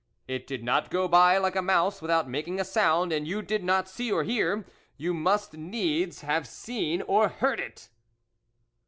[0.27, 3.43] It did not go by like a mouse with out making any sound, and you
[3.43, 4.65] did not see or hear.
[4.97, 7.87] You must needs have seen or heard it